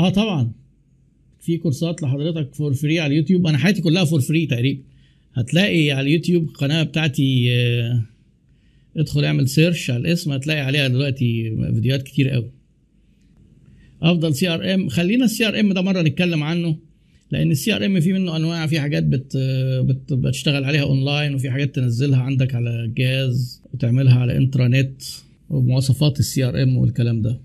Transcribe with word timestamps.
آه 0.00 0.08
طبعا. 0.10 0.52
في 1.40 1.56
كورسات 1.56 2.02
لحضرتك 2.02 2.54
for 2.54 2.74
free 2.74 3.00
على 3.00 3.12
اليوتيوب. 3.12 3.46
أنا 3.46 3.58
حياتي 3.58 3.80
كلها 3.80 4.04
for 4.04 4.20
free 4.20 4.46
تقريبا. 4.46 4.80
هتلاقي 5.34 5.90
على 5.90 6.06
اليوتيوب 6.08 6.44
القناه 6.44 6.82
بتاعتي 6.82 7.46
آه، 7.52 8.02
ادخل 8.96 9.24
اعمل 9.24 9.48
search 9.48 9.90
على 9.90 10.00
الاسم 10.00 10.32
هتلاقي 10.32 10.60
عليها 10.60 10.88
دلوقتي 10.88 11.56
فيديوهات 11.74 12.02
كتير 12.02 12.28
قوي. 12.28 12.50
أفضل 14.02 14.34
CRM 14.34 14.88
خلينا 14.88 15.24
ال 15.24 15.48
CRM 15.48 15.72
ده 15.72 15.80
مرة 15.80 16.02
نتكلم 16.02 16.42
عنه 16.42 16.76
لأن 17.30 17.50
ال 17.50 17.76
CRM 17.76 18.00
في 18.00 18.12
منه 18.12 18.36
أنواع 18.36 18.66
في 18.66 18.80
حاجات 18.80 19.02
بت 19.04 19.36
بت 19.86 20.12
بتشتغل 20.12 20.64
عليها 20.64 20.82
اونلاين 20.82 21.34
وفي 21.34 21.50
حاجات 21.50 21.74
تنزلها 21.74 22.22
عندك 22.22 22.54
على 22.54 22.84
الجهاز 22.84 23.62
وتعملها 23.74 24.18
على 24.18 24.36
intranet 24.36 25.02
ومواصفات 25.50 26.18
ال 26.18 26.44
CRM 26.44 26.76
والكلام 26.76 27.22
ده. 27.22 27.30
آه، 27.30 27.40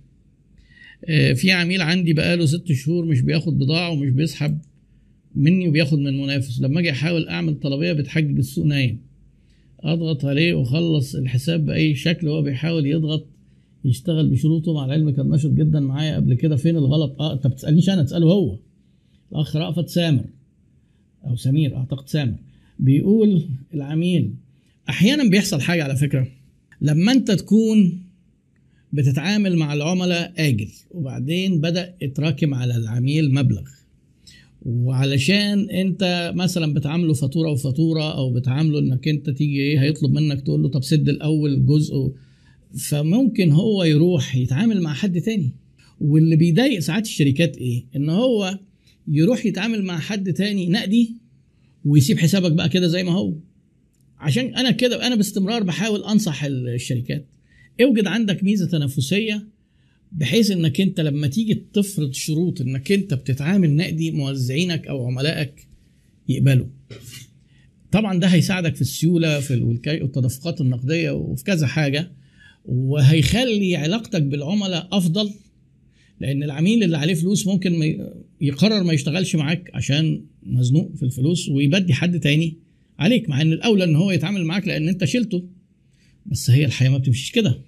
في 1.36 1.52
عميل 1.52 1.82
عندي 1.82 2.14
بقاله 2.14 2.46
ست 2.46 2.72
شهور 2.72 3.06
مش 3.06 3.22
بياخد 3.22 3.58
بضاعة 3.60 3.92
ومش 3.92 4.10
بيسحب 4.10 4.60
مني 5.36 5.68
وبياخد 5.68 6.00
من 6.00 6.22
منافس 6.22 6.62
لما 6.62 6.80
أجي 6.80 6.92
أحاول 6.92 7.28
أعمل 7.28 7.60
طلبية 7.60 7.94
بتحجج 7.94 8.38
السوق 8.38 8.66
نايم. 8.66 9.00
أضغط 9.80 10.26
عليه 10.26 10.54
وأخلص 10.54 11.16
الحساب 11.16 11.66
بأي 11.66 11.96
شكل 11.96 12.28
هو 12.28 12.42
بيحاول 12.42 12.86
يضغط 12.86 13.26
يشتغل 13.86 14.30
بشروطه. 14.30 14.74
مع 14.74 14.86
العلم 14.86 15.10
كان 15.10 15.30
نشط 15.30 15.50
جدا 15.50 15.80
معايا 15.80 16.16
قبل 16.16 16.34
كده. 16.34 16.56
فين 16.56 16.76
الغلط؟ 16.76 17.22
آه 17.22 17.34
انت 17.34 17.48
بتسالنيش 17.48 17.90
أنا 17.90 18.04
تسأله 18.04 18.28
هو. 18.28 18.58
الأخ 19.32 19.56
رأفت 19.56 19.90
سامر 19.90 20.26
أو 21.28 21.36
سمير 21.36 21.76
أعتقد 21.76 22.10
سامر. 22.10 22.36
بيقول 22.80 23.48
العميل 23.74 24.34
أحيانا 24.90 25.30
بيحصل 25.30 25.62
حاجة 25.62 25.84
على 25.84 25.96
فكرة. 25.96 26.28
لما 26.82 27.12
أنت 27.12 27.32
تكون 27.32 28.07
بتتعامل 28.94 29.58
مع 29.58 29.74
العملاء 29.74 30.34
آجل. 30.38 30.70
وبعدين 30.92 31.62
بدأ 31.62 31.94
يتراكم 32.02 32.54
على 32.54 32.76
العميل 32.76 33.34
مبلغ. 33.34 33.64
وعلشان 34.62 35.70
انت 35.70 36.32
مثلا 36.36 36.74
بتعامله 36.74 37.14
فاتورة 37.14 37.50
وفاتورة 37.52 38.18
أو 38.18 38.34
بتعامله 38.34 38.80
إنك 38.80 39.08
انت 39.08 39.30
تيجي 39.30 39.60
إيه 39.62 39.82
هيطلب 39.82 40.12
منك 40.14 40.42
تقول 40.42 40.64
له 40.64 40.70
طب 40.70 40.84
سد 40.84 41.10
الأول 41.10 41.66
جزء 41.66 42.12
فممكن 42.90 43.52
هو 43.52 43.84
يروح 43.84 44.36
يتعامل 44.36 44.82
مع 44.82 44.94
حد 44.94 45.22
تاني. 45.22 45.52
واللي 46.02 46.36
بيضايق 46.36 46.80
ساعات 46.80 47.06
الشركات 47.06 47.58
إيه؟ 47.58 47.86
إن 47.96 48.10
هو 48.10 48.60
يروح 49.08 49.46
يتعامل 49.46 49.84
مع 49.84 50.00
حد 50.00 50.34
تاني 50.34 50.68
نقدي 50.70 51.14
ويسيب 51.86 52.20
حسابك 52.20 52.52
بقى 52.52 52.70
كده 52.70 52.88
زي 52.88 53.04
ما 53.04 53.12
هو. 53.12 53.34
عشان 54.20 54.56
أنا 54.56 54.72
كده 54.72 55.08
أنا 55.08 55.16
باستمرار 55.16 55.64
بحاول 55.64 56.04
أنصح 56.04 56.44
الشركات. 56.44 57.26
اوجد 57.82 58.08
عندك 58.08 58.44
ميزة 58.44 58.68
تنافسية 58.68 59.48
بحيث 60.12 60.52
انك 60.52 60.82
انت 60.82 61.00
لما 61.00 61.28
تيجي 61.28 61.64
تفرض 61.74 62.14
شروط 62.14 62.62
انك 62.62 62.92
انت 62.92 63.14
بتتعامل 63.14 63.76
نقدي 63.76 64.12
موزعينك 64.12 64.88
أو 64.88 65.06
عملائك 65.08 65.68
يقبلوا. 66.30 66.68
طبعا 67.92 68.20
ده 68.20 68.28
هيساعدك 68.28 68.76
في 68.76 68.82
السيولة 68.82 69.40
في 69.40 69.54
الوكاية 69.54 70.04
والتدفقات 70.04 70.62
النقدية 70.62 71.12
وفي 71.12 71.44
كذا 71.44 71.68
حاجة. 71.68 72.12
وهيخلي 72.66 73.76
علاقتك 73.76 74.22
بالعملاء 74.22 74.88
أفضل 74.92 75.34
لأن 76.20 76.44
العميل 76.44 76.84
اللي 76.84 76.98
عليه 76.98 77.14
فلوس 77.14 77.48
ممكن 77.48 77.98
يقرر 78.42 78.84
ما 78.84 78.94
يشتغلش 78.94 79.36
معاك 79.36 79.72
عشان 79.74 80.24
مزنوق 80.44 80.96
في 80.96 81.04
الفلوس 81.04 81.50
ويبدي 81.50 81.94
حد 81.94 82.20
تاني 82.20 82.58
عليك 83.00 83.30
مع 83.30 83.42
إن 83.42 83.54
الأولى 83.54 83.84
إن 83.84 83.96
هو 83.96 84.12
يتعامل 84.12 84.46
معاك 84.46 84.68
لأن 84.68 84.90
أنت 84.90 85.06
شلته. 85.06 85.44
بس 86.26 86.50
هي 86.50 86.66
الحياة 86.66 86.90
ما 86.90 86.98
بتمشيش 86.98 87.32
كده. 87.32 87.60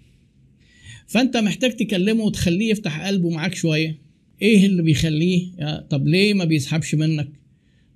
فانت 1.09 1.37
محتاج 1.37 1.75
تكلمه 1.75 2.23
وتخليه 2.23 2.71
يفتح 2.71 3.07
قلبه 3.07 3.29
معاك 3.29 3.55
شوية. 3.55 3.97
إيه 4.41 4.65
اللي 4.65 4.83
بيخليه؟ 4.83 5.51
طب 5.89 6.07
ليه 6.07 6.33
ما 6.33 6.45
بيسحبش 6.45 6.95
منك؟ 6.95 7.29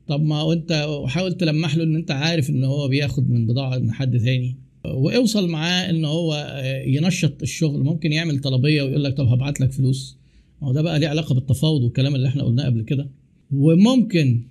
طب 0.08 0.24
ما 0.24 0.54
انت 0.54 0.86
وحاول 0.90 1.34
تلمح 1.34 1.76
له 1.76 1.84
ان 1.84 1.96
انت 1.96 2.12
عارف 2.12 2.50
ان 2.50 2.64
هو 2.64 2.88
بياخد 2.88 3.30
من 3.30 3.48
بضاعة 3.48 3.78
من 3.78 3.92
حد 3.92 4.20
تاني. 4.20 4.56
واوصل 4.86 5.50
معاه 5.50 5.90
ان 5.90 6.06
هو 6.06 6.62
ينشط 6.86 7.42
الشغل. 7.42 7.84
ممكن 7.84 8.12
يعمل 8.12 8.40
طلبية 8.40 8.84
ويقول 8.84 9.04
لك 9.04 9.14
طب 9.18 9.28
هبعت 9.28 9.62
لك 9.62 9.72
فلوس. 9.72 10.18
هو 10.64 10.74
ده 10.74 10.82
بقى 10.82 11.00
ليه 11.00 11.08
علاقة 11.08 11.36
بالتفاوض 11.36 11.84
والكلام 11.84 12.16
اللي 12.16 12.28
إحنا 12.28 12.44
قلناه 12.44 12.66
قبل 12.66 12.82
كده. 12.82 13.10
وممكن 13.52 14.44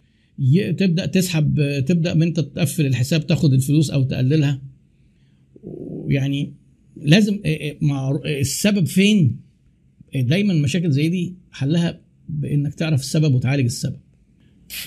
تبدأ 0.78 1.06
تسحب 1.06 1.80
تبدأ 1.86 2.14
من 2.14 2.22
انت 2.22 2.40
تقفل 2.40 2.86
الحساب 2.86 3.26
تاخد 3.26 3.52
الفلوس 3.52 3.90
أو 3.90 4.02
تقللها. 4.02 4.62
يعني 6.08 6.52
لازم 6.96 7.38
مع 7.80 8.20
السبب 8.24 8.86
فين؟ 8.86 9.36
دايما 10.14 10.54
مشاكل 10.54 10.90
زي 10.90 11.08
دي 11.08 11.34
حلها 11.50 12.00
بإنك 12.28 12.74
تعرف 12.74 13.00
السبب 13.00 13.34
وتعالج 13.34 13.64
السبب. 13.64 13.96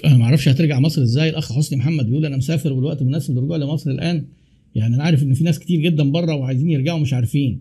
أنا 0.05 0.17
ما 0.17 0.23
أعرفش 0.23 0.47
هترجع 0.47 0.79
مصر 0.79 1.01
إزاي. 1.01 1.29
الأخ 1.29 1.53
حسني 1.53 1.79
محمد 1.79 2.05
بيقول 2.05 2.25
أنا 2.25 2.37
مسافر 2.37 2.73
والوقت 2.73 3.03
مناسب 3.03 3.33
للرجوع 3.33 3.57
لمصر 3.57 3.91
الآن. 3.91 4.25
يعني 4.75 4.95
أنا 4.95 5.03
عارف 5.03 5.23
إن 5.23 5.33
في 5.33 5.43
ناس 5.43 5.59
كتير 5.59 5.81
جدا 5.81 6.11
بره 6.11 6.35
وعايزين 6.35 6.69
يرجعوا 6.69 6.99
مش 6.99 7.13
عارفين. 7.13 7.59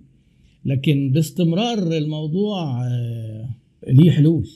لكن 0.64 1.10
باستمرار 1.12 1.96
الموضوع 1.96 2.86
آه، 2.86 3.48
ليه 3.88 4.10
حلول. 4.10 4.48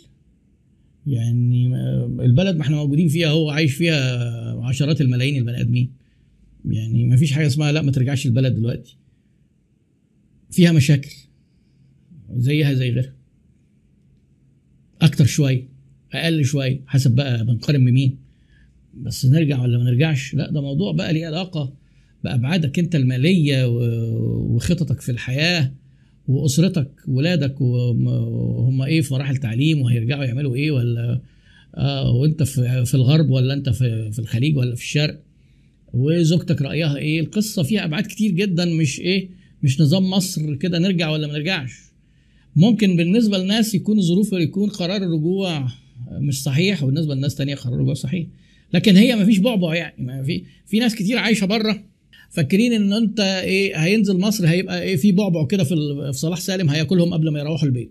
يعني 1.06 1.76
آه، 1.76 2.16
البلد 2.20 2.56
ما 2.56 2.62
إحنا 2.62 2.76
موجودين 2.76 3.08
فيها 3.08 3.28
هو 3.28 3.50
عايش 3.50 3.74
فيها 3.74 4.60
عشرات 4.60 5.00
الملايين 5.00 5.36
البني 5.36 5.60
آدمين. 5.60 5.92
يعني 6.70 7.04
ما 7.04 7.16
فيش 7.16 7.32
حاجة 7.32 7.46
اسمها 7.46 7.72
لا 7.72 7.82
ما 7.82 7.92
ترجعش 7.92 8.26
البلد 8.26 8.54
دلوقتي. 8.54 8.96
فيها 10.50 10.72
مشاكل. 10.72 11.10
زيها 12.36 12.74
زي 12.74 12.90
غيرها. 12.90 13.12
أكتر 15.02 15.24
شوية 15.24 15.68
أقل 16.12 16.44
شوية 16.44 16.80
حسب 16.86 17.14
بقى 17.14 17.44
بنقارن 17.46 17.84
بمين. 17.84 18.16
بس 18.94 19.26
نرجع 19.26 19.62
ولا 19.62 19.78
ما 19.78 19.84
نرجعش؟ 19.84 20.34
لا 20.34 20.50
ده 20.50 20.60
موضوع 20.60 20.92
بقى 20.92 21.12
ليه 21.12 21.26
علاقة 21.26 21.72
بأبعادك 22.24 22.78
أنت 22.78 22.94
المالية 22.96 23.68
وخططك 23.68 25.00
في 25.00 25.12
الحياة 25.12 25.72
وأسرتك 26.28 26.90
ولادك 27.08 27.60
وهم 27.60 28.82
إيه 28.82 29.00
في 29.00 29.14
مراحل 29.14 29.36
تعليم 29.36 29.80
وهيرجعوا 29.82 30.24
يعملوا 30.24 30.54
إيه 30.54 30.70
ولا 30.70 31.20
آه 31.74 32.10
وأنت 32.10 32.42
في 32.42 32.84
في 32.84 32.94
الغرب 32.94 33.30
ولا 33.30 33.54
أنت 33.54 33.68
في 33.68 34.12
في 34.12 34.18
الخليج 34.18 34.56
ولا 34.56 34.74
في 34.74 34.82
الشرق. 34.82 35.22
وزوجتك 35.92 36.62
رأيها 36.62 36.96
إيه؟ 36.96 37.20
القصة 37.20 37.62
فيها 37.62 37.84
أبعاد 37.84 38.06
كتير 38.06 38.30
جدا 38.30 38.64
مش 38.64 39.00
إيه 39.00 39.30
مش 39.62 39.80
نظام 39.80 40.10
مصر 40.10 40.54
كده 40.54 40.78
نرجع 40.78 41.10
ولا 41.10 41.26
ما 41.26 41.32
نرجعش؟ 41.32 41.72
ممكن 42.56 42.96
بالنسبة 42.96 43.38
لناس 43.38 43.74
يكون 43.74 43.98
الظروف 43.98 44.32
يكون 44.32 44.68
قرار 44.68 44.96
الرجوع 44.96 45.68
مش 46.10 46.42
صحيح 46.42 46.82
وبالنسبة 46.82 47.14
لناس 47.14 47.34
تانية 47.34 47.54
قرار 47.54 47.74
الرجوع 47.74 47.94
صحيح. 47.94 48.26
لكن 48.74 48.96
هي 48.96 49.16
ما 49.16 49.24
فيش 49.24 49.38
بعبع 49.38 49.74
يعني 49.74 50.04
ما 50.04 50.22
في 50.22 50.44
في 50.66 50.78
ناس 50.78 50.94
كتير 50.94 51.18
عايشة 51.18 51.44
بره 51.44 51.84
فاكرين 52.30 52.72
إن 52.72 52.92
أنت 52.92 53.20
إيه 53.20 53.76
هينزل 53.76 54.18
مصر 54.18 54.46
هيبقى 54.48 54.82
إيه 54.82 54.96
في 54.96 55.12
بعبع 55.12 55.46
كده 55.46 55.64
في 55.64 55.74
صلاح 56.12 56.40
سالم 56.40 56.70
هياكلهم 56.70 57.14
قبل 57.14 57.28
ما 57.28 57.38
يروحوا 57.38 57.68
البيت. 57.68 57.90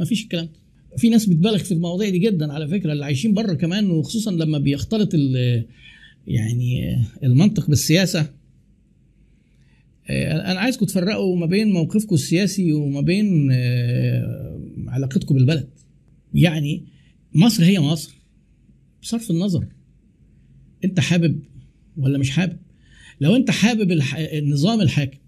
ما 0.00 0.06
فيش 0.06 0.22
الكلام 0.22 0.44
ده. 0.44 0.52
في 0.96 1.08
ناس 1.08 1.26
بتبالغ 1.26 1.58
في 1.58 1.72
المواضيع 1.72 2.08
دي 2.08 2.18
جدا 2.18 2.52
على 2.52 2.68
فكرة 2.68 2.92
اللي 2.92 3.04
عايشين 3.04 3.34
بره 3.34 3.54
كمان 3.54 3.90
وخصوصا 3.90 4.30
لما 4.30 4.58
بيختلط 4.58 5.14
يعني 6.26 6.96
المنطق 7.22 7.68
بالسياسة. 7.70 8.20
آه، 8.20 8.39
أنا 10.10 10.60
عايزكم 10.60 10.86
تفرقوا 10.86 11.36
ما 11.36 11.46
بين 11.46 11.72
موقفكم 11.72 12.14
السياسي 12.14 12.72
وما 12.72 13.00
بين 13.00 13.48
آه، 13.52 14.60
علاقتكم 14.88 15.34
بالبلد. 15.34 15.70
يعني 16.34 16.84
مصر 17.34 17.64
هي 17.64 17.80
مصر 17.80 18.14
بصرف 19.02 19.30
النظر. 19.30 19.66
أنت 20.84 21.00
حابب 21.00 21.40
ولا 21.96 22.18
مش 22.18 22.30
حابب؟ 22.30 22.56
لو 23.20 23.36
أنت 23.36 23.50
حابب. 23.50 23.92
النظام 24.18 24.80
الحاكم 24.80 25.18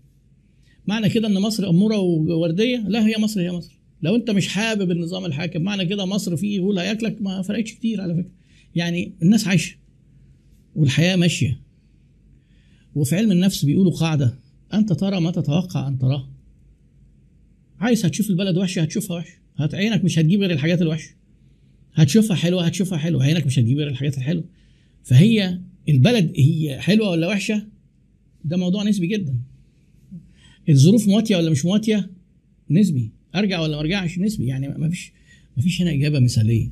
معنى 0.87 1.09
كده 1.09 1.29
إن 1.29 1.35
مصر 1.35 1.69
أمورة 1.69 1.99
ووردية؟ 1.99 2.85
لا 2.89 3.07
هي 3.07 3.15
مصر 3.19 3.41
هي 3.41 3.53
مصر. 3.53 3.79
لو 4.03 4.17
أنت 4.17 4.31
مش 4.31 4.49
حابب 4.49 4.91
النظام 4.91 5.25
الحاكم 5.25 5.63
معنى 5.63 5.87
كده 5.87 6.05
مصر 6.07 6.37
فيه 6.37 6.61
غول 6.61 6.79
هياكلك 6.79 7.23
ما 7.23 7.43
فرقتش 7.43 7.73
كتير 7.73 8.01
على 8.01 8.15
فكرة. 8.15 8.33
يعني 8.75 9.13
الناس 9.23 9.47
عايشة 9.47 9.77
والحياة 10.77 11.17
ماشية 11.17 11.61
وفي 12.95 13.17
علم 13.17 13.33
النفس 13.33 13.65
بيقولوا 13.65 13.93
قاعدة. 13.93 14.39
أنت 14.75 14.93
ترى 14.93 15.21
ما 15.21 15.31
تتوقع 15.31 15.89
أن 15.89 15.99
تراه. 15.99 16.29
عايز 17.81 18.07
هتشوف 18.07 18.31
البلد 18.31 18.57
وحشه 18.59 18.83
هتشوفها 18.83 19.17
وحشه 19.17 19.39
هت 19.57 19.75
عينك 19.75 20.05
مش 20.05 20.19
هتجيب 20.19 20.41
غير 20.41 20.51
الحاجات 20.51 20.83
الوحشه 20.83 21.15
هتشوفها 21.95 22.37
حلوة 22.37 22.67
هتشوفها 22.67 22.99
حلوة. 22.99 23.25
عينك 23.25 23.47
مش 23.47 23.59
هتجيب 23.59 23.79
غير 23.79 23.89
الحاجات 23.89 24.19
الحلوة. 24.19 24.45
فهي 25.05 25.59
البلد 25.89 26.33
هي 26.37 26.81
حلوة 26.81 27.11
ولا 27.11 27.29
وحشة؟ 27.29 27.67
ده 28.45 28.57
موضوع 28.57 28.85
نسبي 28.85 29.07
جدا. 29.07 29.37
الظروف 30.69 31.09
مواتية 31.09 31.37
ولا 31.37 31.51
مش 31.51 31.65
مواتية؟ 31.65 32.11
نسبي. 32.71 33.11
أرجع 33.35 33.61
ولا 33.61 33.77
ما 33.77 33.81
أرجعش؟ 33.81 34.19
نسبي. 34.19 34.47
يعني 34.47 34.69
ما 34.69 34.89
فيش 34.91 35.13
ما 35.57 35.63
فيش 35.63 35.83
هنا 35.83 35.91
إجابة 35.91 36.19
مثالية. 36.19 36.69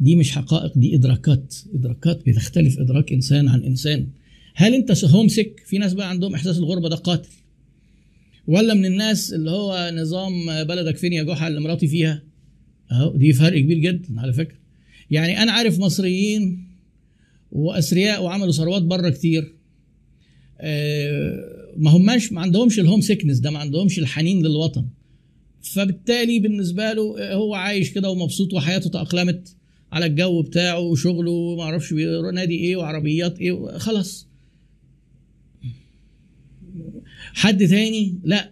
دي 0.00 0.16
مش 0.16 0.32
حقائق 0.32 0.78
دي 0.78 0.94
إدراكات. 0.94 1.54
إدراكات 1.74 2.26
بتختلف. 2.26 2.78
إدراك 2.78 3.12
إنسان 3.12 3.48
عن 3.48 3.62
إنسان. 3.62 4.06
هل 4.54 4.74
انت 4.74 5.04
هوم 5.04 5.28
سيك 5.28 5.62
في 5.66 5.78
ناس 5.78 5.94
بقى 5.94 6.10
عندهم 6.10 6.34
احساس 6.34 6.58
الغربة 6.58 6.88
ده 6.88 6.96
قاتل. 6.96 7.28
ولا 8.46 8.74
من 8.74 8.86
الناس 8.86 9.32
اللي 9.32 9.50
هو 9.50 9.90
نظام 9.94 10.64
بلدك 10.64 10.96
فين 10.96 11.12
يا 11.12 11.22
جحا 11.22 11.48
اللي 11.48 11.60
مراتي 11.60 11.86
فيها؟ 11.86 12.22
اهو 12.92 13.16
دي 13.16 13.32
فرق 13.32 13.58
كبير 13.60 13.78
جدا 13.78 14.20
على 14.20 14.32
فكرة. 14.32 14.56
يعني 15.10 15.42
أنا 15.42 15.52
عارف 15.52 15.78
مصريين 15.78 16.68
وأثرياء 17.52 18.22
وعملوا 18.22 18.52
ثروات 18.52 18.82
بره 18.82 19.08
كتير. 19.08 19.54
آه، 20.60 21.72
ما 21.76 21.90
هماش 21.90 22.32
ما 22.32 22.40
عندهمش 22.40 22.80
الهوم 22.80 23.00
سيكنس 23.00 23.38
ده 23.38 23.50
ما 23.50 23.58
عندهمش 23.58 23.98
الحنين 23.98 24.46
للوطن. 24.46 24.86
فبالتالي 25.62 26.40
بالنسبة 26.40 26.92
له 26.92 27.34
هو 27.34 27.54
عايش 27.54 27.90
كده 27.90 28.10
ومبسوط 28.10 28.54
وحياته 28.54 28.90
تأقلمت 28.90 29.56
على 29.92 30.06
الجو 30.06 30.42
بتاعه 30.42 30.78
وشغله 30.78 31.30
وما 31.30 31.62
أعرفش 31.62 31.92
نادي 32.34 32.54
إيه 32.54 32.76
وعربيات 32.76 33.38
إيه 33.38 33.78
خلاص. 33.78 34.29
حد 37.34 37.66
تاني؟ 37.66 38.18
لا. 38.24 38.50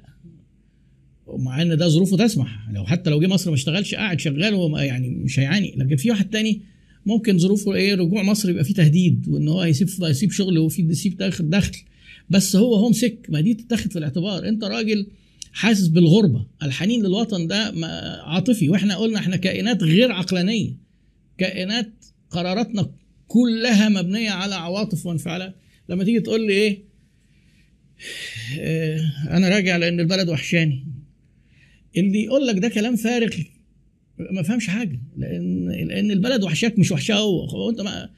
مع 1.28 1.62
إن 1.62 1.76
ده 1.76 1.88
ظروفه 1.88 2.16
تسمح. 2.16 2.68
لو 2.72 2.84
حتى 2.84 3.10
لو 3.10 3.20
جه 3.20 3.26
مصر 3.26 3.50
ما 3.50 3.56
اشتغلش 3.56 3.94
قاعد 3.94 4.20
شغال 4.20 4.54
هو 4.54 4.78
يعني 4.78 5.08
مش 5.08 5.40
هيعاني. 5.40 5.74
لكن 5.76 5.96
في 5.96 6.10
واحد 6.10 6.30
تاني 6.30 6.60
ممكن 7.06 7.38
ظروفه 7.38 7.74
إيه 7.74 7.94
رجوع 7.94 8.22
مصر 8.22 8.50
يبقى 8.50 8.64
فيه 8.64 8.74
تهديد 8.74 9.28
وإن 9.28 9.48
هو 9.48 9.60
هيسيب 9.60 9.88
هيسيب 10.04 10.30
شغله 10.32 10.60
وفي 10.60 10.82
يسيب 10.82 11.16
دخل 11.16 11.50
دخل. 11.50 11.76
بس 12.30 12.56
هو 12.56 12.74
هوم 12.74 12.92
سيك 12.92 13.26
ما 13.28 13.40
دي 13.40 13.54
تتاخد 13.54 13.92
في 13.92 13.98
الاعتبار. 13.98 14.48
أنت 14.48 14.64
راجل 14.64 15.06
حاسس 15.52 15.86
بالغربة. 15.86 16.46
الحنين 16.62 17.02
للوطن 17.02 17.46
ده 17.46 17.72
عاطفي. 18.24 18.68
وإحنا 18.68 18.96
قلنا 18.96 19.18
إحنا 19.18 19.36
كائنات 19.36 19.82
غير 19.82 20.12
عقلانية. 20.12 20.76
كائنات 21.38 22.04
قراراتنا 22.30 22.90
كلها 23.28 23.88
مبنية 23.88 24.30
على 24.30 24.54
عواطف 24.54 25.06
وانفعالات. 25.06 25.54
لما 25.88 26.04
تيجي 26.04 26.20
تقول 26.20 26.46
لي 26.46 26.52
إيه 26.52 26.87
أنا 29.30 29.48
راجع 29.48 29.76
لأن 29.76 30.00
البلد 30.00 30.28
وحشاني. 30.28 30.84
اللي 31.96 32.24
يقول 32.24 32.46
لك 32.46 32.58
ده 32.58 32.68
كلام 32.68 32.96
فارغ 32.96 33.36
ما 34.32 34.42
فهمش 34.42 34.66
حاجة 34.70 35.00
لأن 35.16 35.68
لأن 35.88 36.10
البلد 36.10 36.42
وحشاك 36.44 36.78
مش 36.78 36.92
وحشاه 36.92 37.18
هو 37.20 37.70
انت 37.70 37.80
ما 37.80 38.10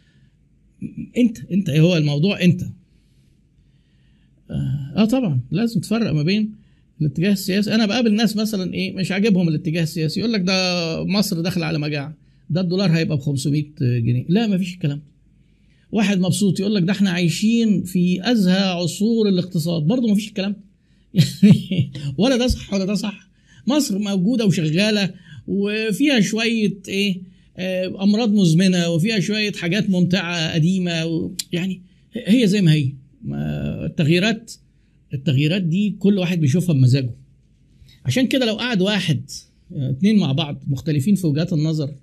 أنت 1.16 1.38
أنت 1.52 1.68
إيه 1.68 1.80
هو 1.80 1.96
الموضوع؟ 1.96 2.42
أنت. 2.42 2.62
آه, 4.50 4.92
آه 4.96 5.04
طبعا 5.04 5.40
لازم 5.50 5.80
تفرق 5.80 6.12
ما 6.12 6.22
بين 6.22 6.54
الاتجاه 7.00 7.32
السياسي. 7.32 7.74
أنا 7.74 7.86
بقابل 7.86 8.14
ناس 8.14 8.36
مثلا 8.36 8.74
إيه 8.74 8.92
مش 8.96 9.12
عاجبهم 9.12 9.48
الاتجاه 9.48 9.82
السياسي. 9.82 10.20
يقول 10.20 10.32
لك 10.32 10.40
ده 10.40 11.04
مصر 11.04 11.40
داخلة 11.40 11.66
على 11.66 11.78
مجاعة 11.78 12.14
ده 12.50 12.60
الدولار 12.60 12.90
هيبقى 12.90 13.16
ب 13.16 13.20
500 13.20 13.64
جنيه. 13.80 14.24
لا 14.28 14.46
ما 14.46 14.58
فيش 14.58 14.74
الكلام 14.74 15.02
واحد 15.92 16.18
مبسوط 16.20 16.60
يقول 16.60 16.74
لك 16.74 16.82
ده 16.82 16.92
إحنا 16.92 17.10
عايشين 17.10 17.82
في 17.82 18.30
أزهى 18.32 18.62
عصور 18.62 19.28
الاقتصاد. 19.28 19.82
برضه 19.82 20.08
ما 20.08 20.14
فيش 20.14 20.28
الكلام. 20.28 20.56
يعني 21.14 21.92
ولا 22.18 22.36
ده 22.36 22.46
صح 22.46 22.74
ولا 22.74 22.84
ده 22.84 22.94
صح. 22.94 23.30
مصر 23.66 23.98
موجودة 23.98 24.46
وشغالة 24.46 25.14
وفيها 25.48 26.20
شوية 26.20 26.78
إيه 26.88 27.20
أمراض 28.00 28.32
مزمنة 28.32 28.88
وفيها 28.88 29.20
شوية 29.20 29.52
حاجات 29.52 29.90
ممتعة 29.90 30.52
قديمة 30.54 31.30
يعني 31.52 31.82
هي 32.26 32.46
زي 32.46 32.62
ما 32.62 32.72
هي. 32.72 32.92
التغييرات 33.86 34.52
التغييرات 35.14 35.62
دي 35.62 35.90
كل 35.98 36.18
واحد 36.18 36.40
بيشوفها 36.40 36.72
بمزاجه. 36.74 37.14
عشان 38.04 38.26
كده 38.26 38.46
لو 38.46 38.54
قعد 38.54 38.82
واحد 38.82 39.30
اتنين 39.72 40.16
مع 40.18 40.32
بعض 40.32 40.62
مختلفين 40.66 41.14
في 41.14 41.26
وجهات 41.26 41.52
النظر 41.52 41.94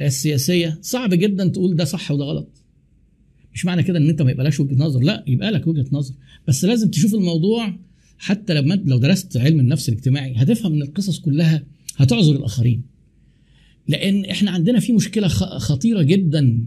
السياسية 0.00 0.78
صعب 0.82 1.14
جدا 1.14 1.48
تقول 1.48 1.76
ده 1.76 1.84
صح 1.84 2.10
وده 2.10 2.24
غلط. 2.24 2.48
مش 3.54 3.64
معنى 3.64 3.82
كده 3.82 3.98
إن 3.98 4.08
أنت 4.08 4.22
ما 4.22 4.30
يبقاش 4.30 4.60
وجهة 4.60 4.74
نظر. 4.74 5.00
لا 5.00 5.24
يبقى 5.26 5.50
لك 5.50 5.66
وجهة 5.66 5.86
نظر. 5.92 6.14
بس 6.48 6.64
لازم 6.64 6.90
تشوف 6.90 7.14
الموضوع 7.14 7.76
حتى 8.18 8.54
لما 8.54 8.74
لو 8.74 8.98
درست 8.98 9.36
علم 9.36 9.60
النفس 9.60 9.88
الاجتماعي 9.88 10.34
هتفهم 10.36 10.72
إن 10.72 10.82
القصص 10.82 11.18
كلها 11.18 11.62
هتعذر 11.96 12.36
الآخرين. 12.36 12.82
لأن 13.88 14.24
إحنا 14.24 14.50
عندنا 14.50 14.80
في 14.80 14.92
مشكلة 14.92 15.28
خطيرة 15.28 16.02
جدا 16.02 16.66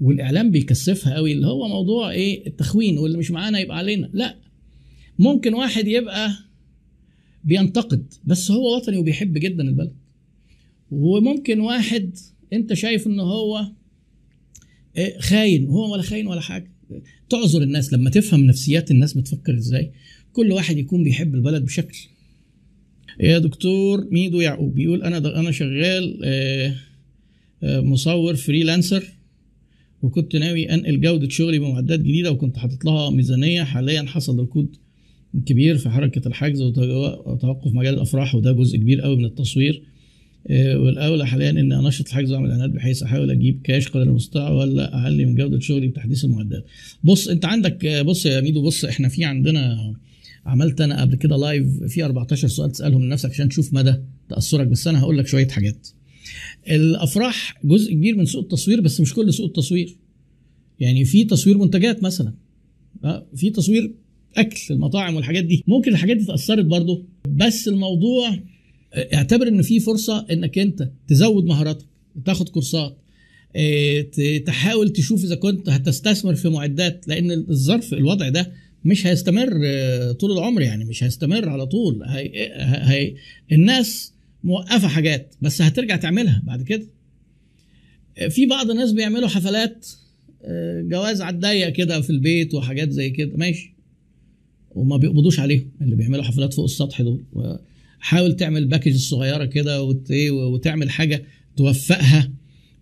والإعلام 0.00 0.50
بيكثفها 0.50 1.14
قوي 1.14 1.32
اللي 1.32 1.46
هو 1.46 1.68
موضوع 1.68 2.10
إيه؟ 2.10 2.46
التخوين 2.46 2.98
واللي 2.98 3.18
مش 3.18 3.30
معانا 3.30 3.58
يبقى 3.58 3.76
علينا. 3.78 4.10
لا 4.12 4.36
ممكن 5.18 5.54
واحد 5.54 5.88
يبقى 5.88 6.30
بينتقد 7.44 8.12
بس 8.24 8.50
هو 8.50 8.76
وطني 8.76 8.96
وبيحب 8.98 9.32
جدا 9.32 9.62
البلد. 9.62 9.92
وممكن 10.90 11.60
واحد 11.60 12.16
أنت 12.52 12.74
شايف 12.74 13.06
إن 13.06 13.20
هو 13.20 13.66
خاين. 15.18 15.66
هو 15.66 15.92
ولا 15.92 16.02
خاين 16.02 16.26
ولا 16.26 16.40
حاجة. 16.40 16.72
تعذر 17.30 17.62
الناس. 17.62 17.92
لما 17.92 18.10
تفهم 18.10 18.44
نفسيات 18.44 18.90
الناس 18.90 19.14
بتفكر 19.14 19.54
إزاي. 19.54 19.92
كل 20.32 20.52
واحد 20.52 20.78
يكون 20.78 21.04
بيحب 21.04 21.34
البلد 21.34 21.64
بشكل. 21.64 21.98
يا 23.20 23.38
دكتور 23.38 24.08
ميدو 24.10 24.40
يعقوب. 24.40 24.74
بيقول 24.74 25.02
أنا 25.02 25.40
أنا 25.40 25.50
شغال 25.50 26.20
مصور 27.62 28.36
freelancer. 28.36 29.04
وكنت 30.02 30.36
ناوي 30.36 30.74
أنقل 30.74 31.00
جودة 31.00 31.28
شغلي 31.28 31.58
بمعدات 31.58 32.00
جديدة. 32.00 32.30
وكنت 32.30 32.56
حاطط 32.56 32.84
لها 32.84 33.10
ميزانية. 33.10 33.62
حاليا 33.62 34.02
حصل 34.02 34.38
ركود 34.38 34.76
كبير 35.46 35.78
في 35.78 35.90
حركة 35.90 36.28
الحجز. 36.28 36.62
وتوقف 36.62 37.72
مجال 37.72 37.94
الأفراح. 37.94 38.34
وده 38.34 38.52
جزء 38.52 38.76
كبير 38.76 39.00
قوي 39.00 39.16
من 39.16 39.24
التصوير. 39.24 39.82
والأولى 40.50 41.26
حاليا 41.26 41.50
ان 41.50 41.72
أنشط 41.72 42.06
الحجز 42.06 42.32
وأعمل 42.32 42.50
إعلانات 42.50 42.70
بحيث 42.70 43.02
أحاول 43.02 43.30
أجيب 43.30 43.60
كاش 43.64 43.88
قدر 43.88 44.02
المستطاع 44.02 44.50
ولا 44.50 44.94
اعلي 44.94 45.24
من 45.24 45.34
جودة 45.34 45.60
شغلي 45.60 45.86
بتحديث 45.88 46.24
المعدات. 46.24 46.64
بص 47.04 47.28
أنت 47.28 47.44
عندك 47.44 48.02
بص 48.06 48.26
يا 48.26 48.40
ميدو 48.40 48.62
بص 48.62 48.84
إحنا 48.84 49.08
في 49.08 49.24
عندنا 49.24 49.94
عملت 50.46 50.80
أنا 50.80 51.00
قبل 51.00 51.14
كده 51.16 51.36
live 51.36 51.66
في 51.88 52.04
14 52.04 52.48
سؤال 52.48 52.72
تسألهم 52.72 53.04
لنفسك 53.04 53.30
عشان 53.30 53.48
تشوف 53.48 53.74
مدى 53.74 53.94
تأثرك 54.28 54.66
بس 54.66 54.86
أنا 54.88 55.00
هقول 55.00 55.18
لك 55.18 55.26
شوية 55.26 55.48
حاجات. 55.48 55.88
الأفراح 56.70 57.54
جزء 57.64 57.92
كبير 57.92 58.16
من 58.16 58.24
سوق 58.24 58.42
التصوير 58.42 58.80
بس 58.80 59.00
مش 59.00 59.14
كل 59.14 59.32
سوق 59.32 59.46
التصوير. 59.46 59.96
يعني 60.80 61.04
في 61.04 61.24
تصوير 61.24 61.58
منتجات 61.58 62.02
مثلا 62.02 62.32
في 63.36 63.50
تصوير 63.50 63.94
أكل 64.36 64.60
المطاعم 64.70 65.16
والحاجات 65.16 65.44
دي 65.44 65.64
ممكن 65.66 65.92
الحاجات 65.92 66.16
دي 66.16 66.22
اتاثرت 66.22 66.64
برضه 66.64 67.04
بس 67.28 67.68
الموضوع 67.68 68.38
اعتبر 68.94 69.48
إن 69.48 69.62
في 69.62 69.80
فرصة 69.80 70.26
إنك 70.32 70.58
أنت 70.58 70.88
تزود 71.08 71.44
مهاراتك 71.44 71.86
تاخد 72.24 72.48
كورسات 72.48 72.96
تحاول 74.46 74.90
تشوف 74.90 75.24
إذا 75.24 75.34
كنت 75.34 75.68
هتستثمر 75.68 76.34
في 76.34 76.48
معدات 76.48 77.08
لأن 77.08 77.30
الظرف 77.30 77.94
الوضع 77.94 78.28
ده 78.28 78.52
مش 78.84 79.06
هيستمر 79.06 79.50
طول 80.12 80.32
العمر 80.32 80.62
يعني 80.62 80.84
مش 80.84 81.04
هيستمر 81.04 81.48
على 81.48 81.66
طول. 81.66 82.02
هي 82.02 82.30
هي 82.82 83.14
الناس 83.52 84.12
موقفة 84.44 84.88
حاجات 84.88 85.34
بس 85.42 85.62
هترجع 85.62 85.96
تعملها 85.96 86.42
بعد 86.46 86.62
كده. 86.62 86.86
في 88.28 88.46
بعض 88.46 88.70
الناس 88.70 88.92
بيعملوا 88.92 89.28
حفلات 89.28 89.86
جواز 90.82 91.20
على 91.20 91.34
الضيق 91.34 91.68
كده 91.68 92.00
في 92.00 92.10
البيت 92.10 92.54
وحاجات 92.54 92.90
زي 92.90 93.10
كده 93.10 93.36
ماشي. 93.36 93.74
وما 94.70 94.96
بيقبضوش 94.96 95.40
عليهم 95.40 95.70
اللي 95.82 95.96
بيعملوا 95.96 96.22
حفلات 96.24 96.54
فوق 96.54 96.64
السطح 96.64 97.02
دول. 97.02 97.22
حاول 98.00 98.36
تعمل 98.36 98.66
باكج 98.66 98.96
صغيرة 98.96 99.44
كده 99.44 99.82
وتعمل 100.30 100.90
حاجة 100.90 101.24
توفقها 101.56 102.30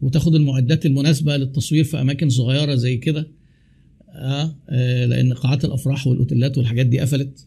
وتاخد 0.00 0.34
المعدات 0.34 0.86
المناسبة 0.86 1.36
للتصوير 1.36 1.84
في 1.84 2.00
أماكن 2.00 2.28
صغيرة 2.30 2.74
زي 2.74 2.96
كده. 2.96 3.28
آه, 4.10 4.56
آه 4.68 5.06
لأن 5.06 5.32
قاعات 5.32 5.64
الأفراح 5.64 6.06
والأوتيلات 6.06 6.58
والحاجات 6.58 6.86
دي 6.86 7.00
قفلت. 7.00 7.46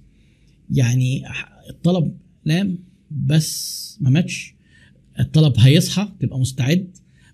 يعني 0.72 1.24
الطلب 1.70 2.18
نام 2.46 2.80
بس 3.12 3.98
ما 4.02 4.10
ماتش. 4.10 4.54
الطلب 5.20 5.54
هيصحى 5.58 6.08
تبقى 6.20 6.40
مستعد. 6.40 6.88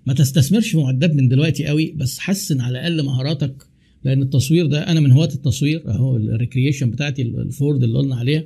ما 0.05 0.13
تستثمرش 0.13 0.71
في 0.71 0.77
معدات 0.77 1.11
من 1.13 1.27
دلوقتي 1.27 1.65
قوي 1.65 1.91
بس 1.91 2.19
حسن 2.19 2.61
على 2.61 2.71
الأقل 2.79 3.05
مهاراتك 3.05 3.63
لأن 4.03 4.21
التصوير 4.21 4.65
ده 4.65 4.79
أنا 4.91 4.99
من 4.99 5.11
هواة 5.11 5.29
التصوير 5.33 5.89
أهو 5.89 6.17
ال 6.17 6.24
recreation 6.24 6.91
بتاعتي 6.91 7.21
الفورد 7.21 7.83
اللي 7.83 7.97
قلنا 7.97 8.15
عليها. 8.15 8.43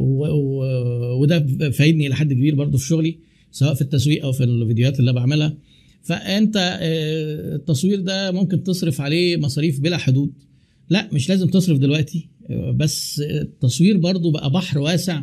وده 0.00 1.46
فايدني 1.70 2.06
إلى 2.06 2.14
حد 2.14 2.32
كبير 2.32 2.54
برضه 2.54 2.78
في 2.78 2.86
شغلي 2.86 3.18
سواء 3.52 3.74
في 3.74 3.82
التسويق 3.82 4.24
أو 4.24 4.32
في 4.32 4.44
الفيديوهات 4.44 5.00
اللي 5.00 5.12
بعملها. 5.12 5.56
فأنت 6.02 6.78
التصوير 7.54 8.00
ده 8.00 8.30
ممكن 8.30 8.62
تصرف 8.62 9.00
عليه 9.00 9.36
مصاريف 9.36 9.80
بلا 9.80 9.96
حدود. 9.96 10.32
لا 10.90 11.08
مش 11.12 11.28
لازم 11.28 11.46
تصرف 11.48 11.78
دلوقتي. 11.78 12.28
بس 12.74 13.20
التصوير 13.20 13.96
برضه 13.96 14.32
بقى 14.32 14.50
بحر 14.50 14.78
واسع. 14.78 15.22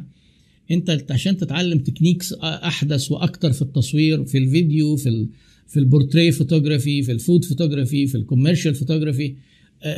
أنت 0.72 1.06
عشان 1.10 1.38
تتعلم 1.38 1.80
techniques 1.80 2.34
أحدث 2.44 3.12
وأكتر 3.12 3.52
في 3.52 3.62
التصوير 3.62 4.26
في 4.26 4.38
الفيديو 4.38 4.96
في 4.96 5.28
في 5.68 5.80
ال 5.80 5.86
portrait 5.86 6.32
photography 6.32 7.04
في 7.04 7.12
ال 7.12 7.19
food 7.19 7.46
photography 7.46 8.08
في 8.08 8.16
ال 8.16 8.21
commercial 8.21 8.76
photography 8.76 9.36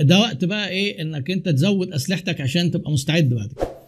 ده 0.01 0.19
وقت 0.19 0.45
بقى 0.45 0.69
إيه 0.69 1.01
إنك 1.01 1.31
أنت 1.31 1.49
تزود 1.49 1.91
أسلحتك 1.93 2.41
عشان 2.41 2.71
تبقى 2.71 2.91
مستعد 2.91 3.29
بعد 3.29 3.49
كده. 3.53 3.78